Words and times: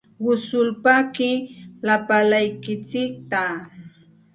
Yusulpaaqi 0.25 1.29
lapalaykitsikta. 1.85 3.41